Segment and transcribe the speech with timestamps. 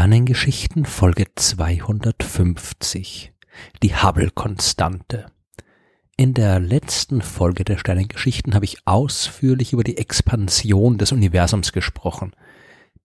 [0.00, 3.34] Sternengeschichten Folge 250
[3.82, 5.26] Die Hubble-Konstante
[6.16, 12.32] In der letzten Folge der Sternengeschichten habe ich ausführlich über die Expansion des Universums gesprochen.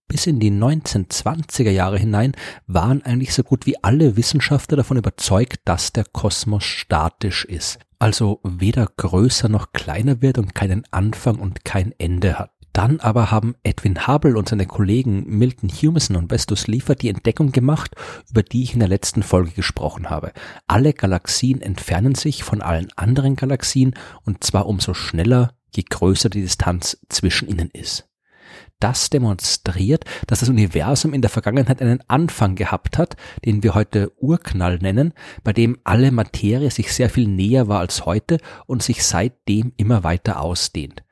[0.08, 2.32] Bis in die 1920er Jahre hinein
[2.66, 8.40] waren eigentlich so gut wie alle Wissenschaftler davon überzeugt, dass der Kosmos statisch ist, also
[8.42, 12.55] weder größer noch kleiner wird und keinen Anfang und kein Ende hat.
[12.76, 17.50] Dann aber haben Edwin Hubble und seine Kollegen Milton Humason und Bestus Liefer die Entdeckung
[17.50, 17.92] gemacht,
[18.28, 20.30] über die ich in der letzten Folge gesprochen habe.
[20.66, 23.94] Alle Galaxien entfernen sich von allen anderen Galaxien
[24.26, 28.10] und zwar umso schneller, je größer die Distanz zwischen ihnen ist.
[28.78, 33.16] Das demonstriert, dass das Universum in der Vergangenheit einen Anfang gehabt hat,
[33.46, 38.04] den wir heute Urknall nennen, bei dem alle Materie sich sehr viel näher war als
[38.04, 41.05] heute und sich seitdem immer weiter ausdehnt.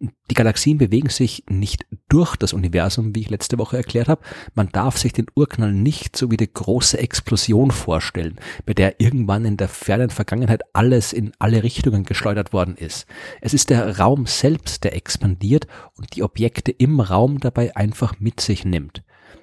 [0.00, 4.22] Die Galaxien bewegen sich nicht durch das Universum, wie ich letzte Woche erklärt habe.
[4.54, 9.44] Man darf sich den Urknall nicht so wie die große Explosion vorstellen, bei der irgendwann
[9.44, 13.06] in der fernen Vergangenheit alles in alle Richtungen geschleudert worden ist.
[13.42, 18.40] Es ist der Raum selbst, der expandiert und die Objekte im Raum dabei einfach mit
[18.40, 19.02] sich nimmt.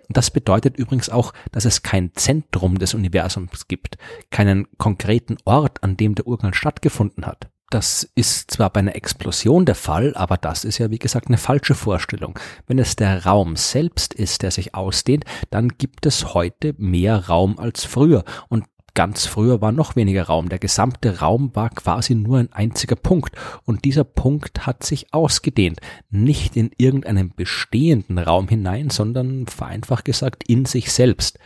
[0.09, 3.97] Das bedeutet übrigens auch, dass es kein Zentrum des Universums gibt,
[4.31, 7.51] keinen konkreten Ort, an dem der Urknall stattgefunden hat.
[7.69, 11.37] Das ist zwar bei einer Explosion der Fall, aber das ist ja wie gesagt eine
[11.37, 12.39] falsche Vorstellung.
[12.65, 17.59] Wenn es der Raum selbst ist, der sich ausdehnt, dann gibt es heute mehr Raum
[17.59, 18.65] als früher und
[18.97, 20.49] Ganz früher war noch weniger Raum.
[20.49, 23.35] Der gesamte Raum war quasi nur ein einziger Punkt.
[23.63, 25.81] Und dieser Punkt hat sich ausgedehnt.
[26.09, 31.37] Nicht in irgendeinen bestehenden Raum hinein, sondern vereinfacht gesagt in sich selbst.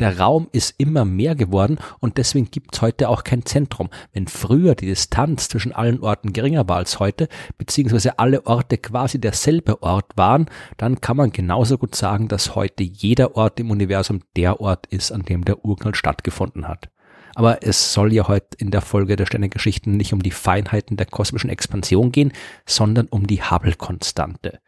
[0.00, 3.90] Der Raum ist immer mehr geworden und deswegen gibt's heute auch kein Zentrum.
[4.12, 9.20] Wenn früher die Distanz zwischen allen Orten geringer war als heute, beziehungsweise alle Orte quasi
[9.20, 14.20] derselbe Ort waren, dann kann man genauso gut sagen, dass heute jeder Ort im Universum
[14.36, 16.88] der Ort ist, an dem der Urknall stattgefunden hat.
[17.34, 21.06] Aber es soll ja heute in der Folge der Sternengeschichten nicht um die Feinheiten der
[21.06, 22.32] kosmischen Expansion gehen,
[22.66, 24.60] sondern um die Hubble-Konstante.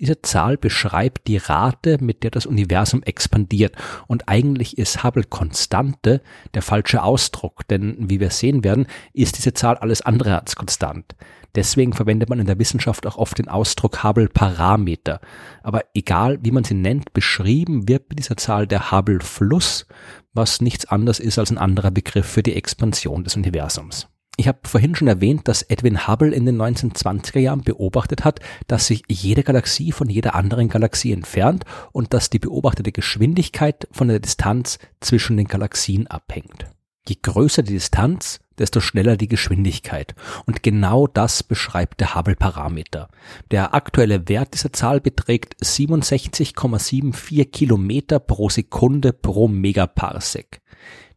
[0.00, 3.76] Diese Zahl beschreibt die Rate, mit der das Universum expandiert.
[4.08, 6.20] Und eigentlich ist Hubble Konstante
[6.54, 11.14] der falsche Ausdruck, denn wie wir sehen werden, ist diese Zahl alles andere als konstant.
[11.54, 15.20] Deswegen verwendet man in der Wissenschaft auch oft den Ausdruck Hubble Parameter.
[15.62, 19.86] Aber egal wie man sie nennt, beschrieben wird mit dieser Zahl der Hubble Fluss,
[20.32, 24.08] was nichts anderes ist als ein anderer Begriff für die Expansion des Universums.
[24.36, 28.88] Ich habe vorhin schon erwähnt, dass Edwin Hubble in den 1920er Jahren beobachtet hat, dass
[28.88, 34.18] sich jede Galaxie von jeder anderen Galaxie entfernt und dass die beobachtete Geschwindigkeit von der
[34.18, 36.66] Distanz zwischen den Galaxien abhängt.
[37.06, 40.14] Je größer die Distanz, desto schneller die Geschwindigkeit.
[40.46, 43.08] Und genau das beschreibt der Hubble-Parameter.
[43.50, 50.60] Der aktuelle Wert dieser Zahl beträgt 67,74 Kilometer pro Sekunde pro Megaparsec.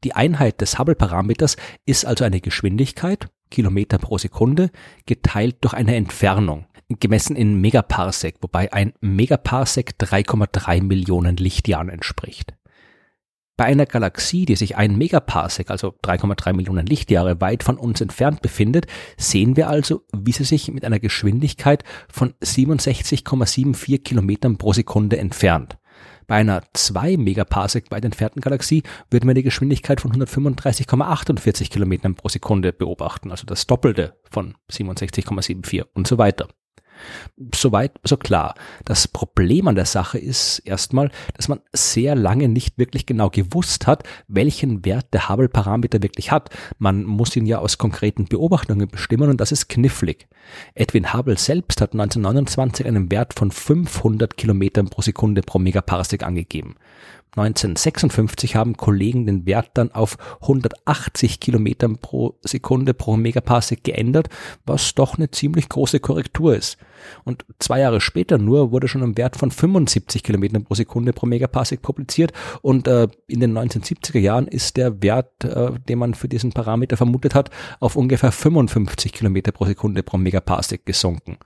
[0.04, 4.70] Die Einheit des Hubble-Parameters ist also eine Geschwindigkeit, Kilometer pro Sekunde,
[5.06, 6.66] geteilt durch eine Entfernung,
[7.00, 12.54] gemessen in Megaparsec, wobei ein Megaparsec 3,3 Millionen Lichtjahren entspricht.
[13.58, 18.44] Bei einer Galaxie, die sich ein Megaparsec, also 3,3 Millionen Lichtjahre weit von uns entfernt
[18.44, 18.86] befindet,
[19.18, 25.80] sehen wir also, wie sie sich mit einer Geschwindigkeit von 67,74 Kilometern pro Sekunde entfernt.
[26.28, 32.28] Bei einer 2 Megaparsec weit entfernten Galaxie würden wir eine Geschwindigkeit von 135,48 Kilometern pro
[32.28, 36.50] Sekunde beobachten, also das Doppelte von 67,74 und so weiter.
[37.54, 38.56] Soweit, so klar.
[38.86, 43.88] Das Problem an der Sache ist erstmal, dass man sehr lange nicht wirklich genau gewusst
[43.88, 46.50] hat, welchen Wert der Hubble-Parameter wirklich hat.
[46.80, 50.28] Man muss ihn ja aus konkreten Beobachtungen bestimmen und das ist knifflig.
[50.74, 56.76] Edwin Hubble selbst hat 1929 einen Wert von 500 Kilometern pro Sekunde pro Megaparsec angegeben.
[57.38, 64.30] 1956 haben Kollegen den Wert dann auf 180 Kilometern pro Sekunde pro Megaparsec geändert,
[64.66, 66.78] was doch eine ziemlich große Korrektur ist.
[67.24, 71.26] Und zwei Jahre später nur wurde schon ein Wert von 75 Kilometern pro Sekunde pro
[71.26, 76.28] Megaparsec publiziert und äh, in den 1970er Jahren ist der Wert, äh, den man für
[76.28, 77.50] diesen Parameter vermutet hat,
[77.80, 81.38] auf ungefähr 55 Kilometer pro Sekunde pro Megaparsec gesunken.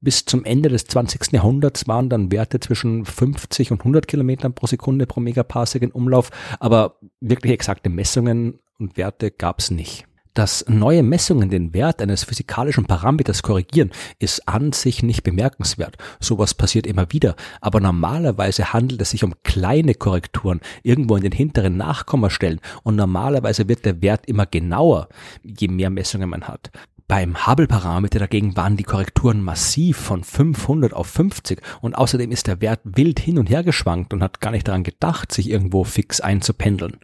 [0.00, 1.32] Bis zum Ende des 20.
[1.32, 6.30] Jahrhunderts waren dann Werte zwischen 50 und 100 Kilometern pro Sekunde pro Megaparsec in Umlauf,
[6.60, 10.06] aber wirklich exakte Messungen und Werte gab es nicht.
[10.34, 15.98] Dass neue Messungen den Wert eines physikalischen Parameters korrigieren, ist an sich nicht bemerkenswert.
[16.20, 17.36] Sowas passiert immer wieder.
[17.60, 22.60] Aber normalerweise handelt es sich um kleine Korrekturen, irgendwo in den hinteren Nachkommastellen.
[22.82, 25.08] Und normalerweise wird der Wert immer genauer,
[25.42, 26.70] je mehr Messungen man hat.
[27.08, 32.62] Beim Hubble-Parameter dagegen waren die Korrekturen massiv von 500 auf 50 und außerdem ist der
[32.62, 36.22] Wert wild hin und her geschwankt und hat gar nicht daran gedacht, sich irgendwo fix
[36.22, 37.00] einzupendeln.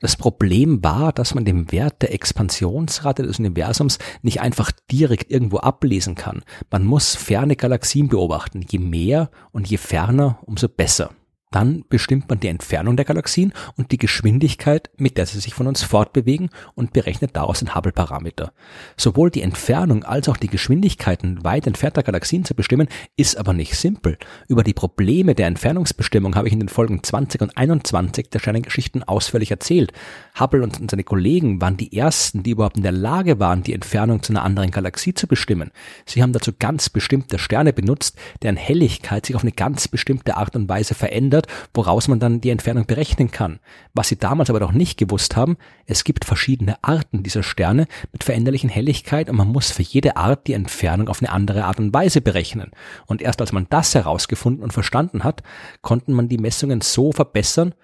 [0.00, 5.58] Das Problem war, dass man den Wert der Expansionsrate des Universums nicht einfach direkt irgendwo
[5.58, 6.42] ablesen kann.
[6.70, 8.64] Man muss ferne Galaxien beobachten.
[8.68, 11.10] Je mehr und je ferner, umso besser.
[11.52, 15.68] Dann bestimmt man die Entfernung der Galaxien und die Geschwindigkeit, mit der sie sich von
[15.68, 18.52] uns fortbewegen und berechnet daraus den Hubble-Parameter.
[18.96, 23.76] Sowohl die Entfernung als auch die Geschwindigkeiten weit entfernter Galaxien zu bestimmen, ist aber nicht
[23.76, 24.18] simpel.
[24.48, 29.04] Über die Probleme der Entfernungsbestimmung habe ich in den Folgen 20 und 21 der Sternengeschichten
[29.04, 29.92] ausführlich erzählt.
[30.38, 34.22] Hubble und seine Kollegen waren die ersten, die überhaupt in der Lage waren, die Entfernung
[34.22, 35.70] zu einer anderen Galaxie zu bestimmen.
[36.06, 40.54] Sie haben dazu ganz bestimmte Sterne benutzt, deren Helligkeit sich auf eine ganz bestimmte Art
[40.56, 43.58] und Weise verändert verändert, woraus man dann die Entfernung berechnen kann.
[43.94, 45.56] Was sie damals aber noch nicht gewusst haben,
[45.86, 50.46] es gibt verschiedene Arten dieser Sterne mit veränderlichen Helligkeit und man muss für jede Art
[50.46, 52.72] die Entfernung auf eine andere Art und Weise berechnen.
[53.06, 55.42] Und erst als man das herausgefunden und verstanden hat,
[55.82, 57.74] konnten man die Messungen so verbessern,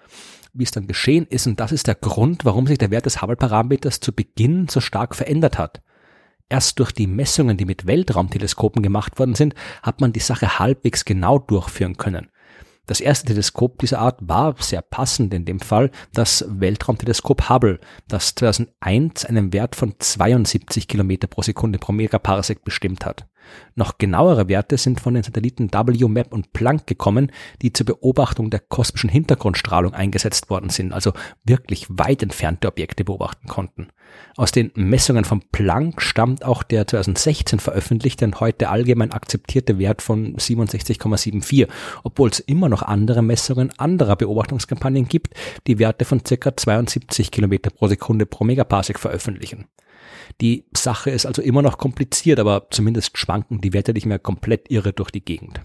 [0.55, 1.47] wie es dann geschehen ist.
[1.47, 5.15] Und das ist der Grund, warum sich der Wert des Hubble-Parameters zu Beginn so stark
[5.15, 5.83] verändert hat.
[6.49, 11.07] Erst durch die Messungen, die mit Weltraumteleskopen gemacht worden sind, hat man die Sache halbwegs
[11.07, 12.29] genau durchführen können.
[12.93, 18.35] Das erste Teleskop dieser Art war sehr passend in dem Fall das Weltraumteleskop Hubble, das
[18.35, 23.27] 2001 einen Wert von 72 Kilometer pro Sekunde pro Megaparsec bestimmt hat.
[23.75, 27.31] Noch genauere Werte sind von den Satelliten WMAP und Planck gekommen,
[27.63, 31.13] die zur Beobachtung der kosmischen Hintergrundstrahlung eingesetzt worden sind, also
[31.45, 33.89] wirklich weit entfernte Objekte beobachten konnten.
[34.37, 40.03] Aus den Messungen von Planck stammt auch der 2016 veröffentlichte und heute allgemein akzeptierte Wert
[40.03, 41.69] von 67,74,
[42.03, 45.35] obwohl es immer noch andere Messungen anderer Beobachtungskampagnen gibt,
[45.67, 46.57] die Werte von ca.
[46.57, 49.67] 72 Kilometer pro Sekunde pro Megaparsec veröffentlichen.
[50.41, 54.71] Die Sache ist also immer noch kompliziert, aber zumindest schwanken die Werte nicht mehr komplett
[54.71, 55.63] irre durch die Gegend.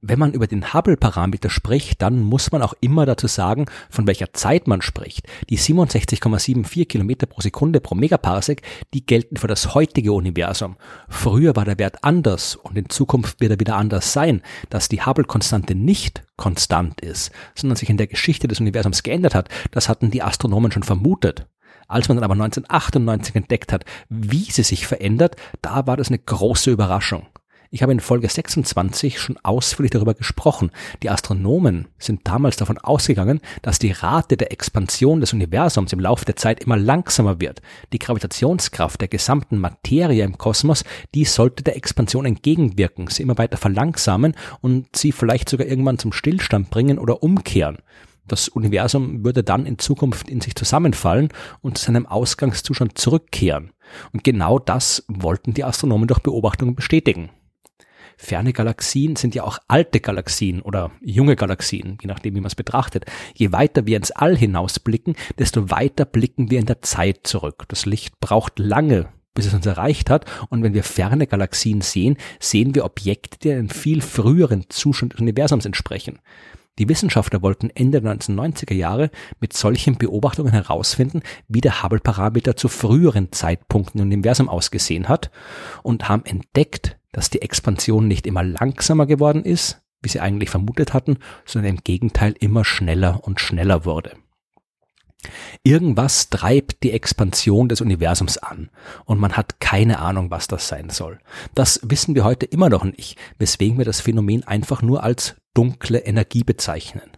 [0.00, 4.32] Wenn man über den Hubble-Parameter spricht, dann muss man auch immer dazu sagen, von welcher
[4.32, 5.26] Zeit man spricht.
[5.50, 8.62] Die 67,74 Kilometer pro Sekunde pro Megaparsec,
[8.94, 10.76] die gelten für das heutige Universum.
[11.08, 14.42] Früher war der Wert anders und in Zukunft wird er wieder anders sein.
[14.70, 19.48] Dass die Hubble-Konstante nicht konstant ist, sondern sich in der Geschichte des Universums geändert hat,
[19.72, 21.48] das hatten die Astronomen schon vermutet.
[21.88, 26.18] Als man dann aber 1998 entdeckt hat, wie sie sich verändert, da war das eine
[26.18, 27.26] große Überraschung.
[27.70, 30.70] Ich habe in Folge 26 schon ausführlich darüber gesprochen.
[31.02, 36.24] Die Astronomen sind damals davon ausgegangen, dass die Rate der Expansion des Universums im Laufe
[36.24, 37.60] der Zeit immer langsamer wird.
[37.92, 40.82] Die Gravitationskraft der gesamten Materie im Kosmos,
[41.14, 46.14] die sollte der Expansion entgegenwirken, sie immer weiter verlangsamen und sie vielleicht sogar irgendwann zum
[46.14, 47.78] Stillstand bringen oder umkehren.
[48.28, 51.28] Das Universum würde dann in Zukunft in sich zusammenfallen
[51.60, 53.72] und zu seinem Ausgangszustand zurückkehren.
[54.12, 57.30] Und genau das wollten die Astronomen durch Beobachtungen bestätigen.
[58.20, 62.56] Ferne Galaxien sind ja auch alte Galaxien oder junge Galaxien, je nachdem, wie man es
[62.56, 63.06] betrachtet.
[63.34, 67.64] Je weiter wir ins All hinausblicken, desto weiter blicken wir in der Zeit zurück.
[67.68, 70.24] Das Licht braucht lange, bis es uns erreicht hat.
[70.50, 75.20] Und wenn wir ferne Galaxien sehen, sehen wir Objekte, die einem viel früheren Zustand des
[75.20, 76.18] Universums entsprechen.
[76.78, 82.68] Die Wissenschaftler wollten Ende der 1990er Jahre mit solchen Beobachtungen herausfinden, wie der Hubble-Parameter zu
[82.68, 85.30] früheren Zeitpunkten im Universum ausgesehen hat
[85.82, 90.94] und haben entdeckt, dass die Expansion nicht immer langsamer geworden ist, wie sie eigentlich vermutet
[90.94, 94.12] hatten, sondern im Gegenteil immer schneller und schneller wurde.
[95.64, 98.70] Irgendwas treibt die Expansion des Universums an
[99.04, 101.18] und man hat keine Ahnung, was das sein soll.
[101.54, 105.98] Das wissen wir heute immer noch nicht, weswegen wir das Phänomen einfach nur als dunkle
[106.00, 107.10] Energie bezeichnen.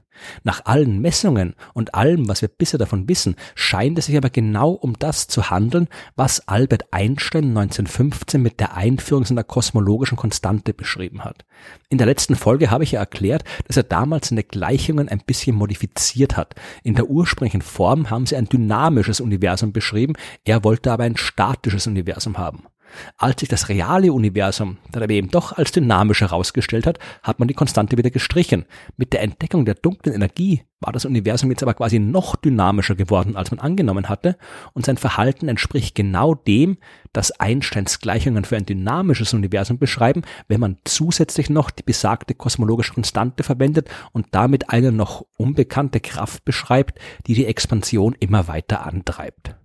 [0.44, 4.70] Nach allen Messungen und allem, was wir bisher davon wissen, scheint es sich aber genau
[4.70, 11.24] um das zu handeln, was Albert Einstein 1915 mit der Einführung seiner kosmologischen Konstante beschrieben
[11.24, 11.44] hat.
[11.88, 15.56] In der letzten Folge habe ich ja erklärt, dass er damals seine Gleichungen ein bisschen
[15.56, 16.54] modifiziert hat.
[16.82, 21.86] In der ursprünglichen Form haben sie ein dynamisches Universum beschrieben, er wollte aber ein statisches
[21.86, 22.64] Universum haben.
[23.16, 27.48] Als sich das reale Universum dann aber eben doch als dynamisch herausgestellt hat, hat man
[27.48, 28.64] die Konstante wieder gestrichen.
[28.96, 33.36] Mit der Entdeckung der dunklen Energie war das Universum jetzt aber quasi noch dynamischer geworden,
[33.36, 34.36] als man angenommen hatte,
[34.72, 36.78] und sein Verhalten entspricht genau dem,
[37.12, 42.94] das Einsteins Gleichungen für ein dynamisches Universum beschreiben, wenn man zusätzlich noch die besagte kosmologische
[42.94, 49.59] Konstante verwendet und damit eine noch unbekannte Kraft beschreibt, die die Expansion immer weiter antreibt.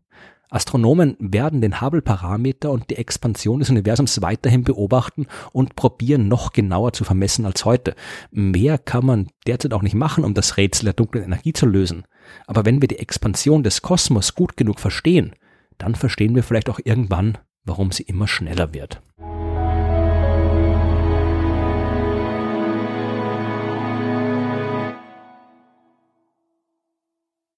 [0.55, 6.93] Astronomen werden den Hubble-Parameter und die Expansion des Universums weiterhin beobachten und probieren noch genauer
[6.93, 7.93] zu vermessen als heute.
[8.31, 12.05] Mehr kann man derzeit auch nicht machen, um das Rätsel der dunklen Energie zu lösen.
[12.47, 15.35] Aber wenn wir die Expansion des Kosmos gut genug verstehen,
[15.77, 19.01] dann verstehen wir vielleicht auch irgendwann, warum sie immer schneller wird.